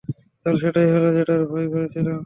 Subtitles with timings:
[0.41, 2.17] তাহলে সেটাই হলো যেটার ভয় করেছিলাম।